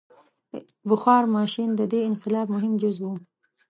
[0.89, 3.05] •بخار ماشین د دې انقلاب مهم جز و.